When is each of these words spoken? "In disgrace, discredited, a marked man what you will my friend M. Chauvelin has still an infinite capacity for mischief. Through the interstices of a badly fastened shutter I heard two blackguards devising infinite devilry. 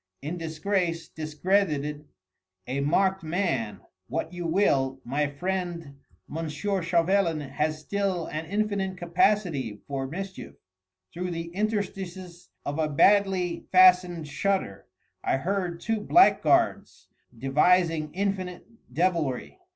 "In 0.23 0.35
disgrace, 0.35 1.07
discredited, 1.07 2.07
a 2.65 2.79
marked 2.79 3.21
man 3.21 3.81
what 4.07 4.33
you 4.33 4.47
will 4.47 4.99
my 5.05 5.27
friend 5.27 5.99
M. 6.35 6.49
Chauvelin 6.49 7.41
has 7.41 7.77
still 7.81 8.25
an 8.25 8.47
infinite 8.47 8.97
capacity 8.97 9.77
for 9.87 10.07
mischief. 10.07 10.55
Through 11.13 11.29
the 11.29 11.49
interstices 11.53 12.49
of 12.65 12.79
a 12.79 12.89
badly 12.89 13.67
fastened 13.71 14.27
shutter 14.27 14.87
I 15.23 15.37
heard 15.37 15.79
two 15.79 16.01
blackguards 16.01 17.07
devising 17.37 18.11
infinite 18.15 18.65
devilry. 18.91 19.59